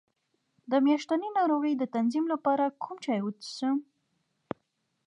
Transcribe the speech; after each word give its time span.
د 0.71 0.73
میاشتنۍ 0.85 1.29
ناروغۍ 1.39 1.73
د 1.77 1.83
تنظیم 1.95 2.25
لپاره 2.33 2.65
کوم 2.83 2.97
چای 3.03 3.19
وڅښم؟ 3.23 3.77